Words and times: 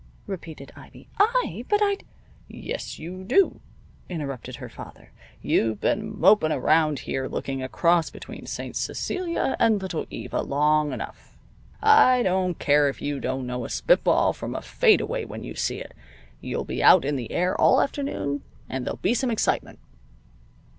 repeated 0.25 0.71
Ivy. 0.75 1.09
"I? 1.19 1.63
But 1.69 1.79
I'd" 1.83 2.05
"Yes, 2.47 2.97
you 2.97 3.23
do," 3.23 3.61
interrupted 4.09 4.55
her 4.55 4.67
father. 4.67 5.11
"You've 5.43 5.79
been 5.79 6.19
moping 6.19 6.51
around 6.51 7.01
here 7.01 7.27
looking 7.27 7.61
a 7.61 7.69
cross 7.69 8.09
between 8.09 8.47
Saint 8.47 8.75
Cecilia 8.75 9.55
and 9.59 9.79
Little 9.79 10.07
Eva 10.09 10.41
long 10.41 10.91
enough. 10.91 11.37
I 11.83 12.23
don't 12.23 12.57
care 12.57 12.89
if 12.89 12.99
you 12.99 13.19
don't 13.19 13.45
know 13.45 13.63
a 13.63 13.69
spitball 13.69 14.33
from 14.33 14.55
a 14.55 14.63
fadeaway 14.63 15.23
when 15.25 15.43
you 15.43 15.53
see 15.53 15.77
it. 15.77 15.93
You'll 16.39 16.65
be 16.65 16.81
out 16.81 17.05
in 17.05 17.15
the 17.15 17.31
air 17.31 17.55
all 17.61 17.79
afternoon, 17.79 18.41
and 18.67 18.87
there'll 18.87 18.97
be 19.03 19.13
some 19.13 19.29
excitement. 19.29 19.77